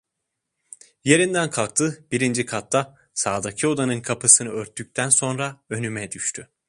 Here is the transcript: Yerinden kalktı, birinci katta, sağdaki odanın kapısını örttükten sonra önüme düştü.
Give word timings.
Yerinden 1.03 1.49
kalktı, 1.49 2.05
birinci 2.11 2.45
katta, 2.45 2.95
sağdaki 3.13 3.67
odanın 3.67 4.01
kapısını 4.01 4.49
örttükten 4.49 5.09
sonra 5.09 5.61
önüme 5.69 6.11
düştü. 6.11 6.49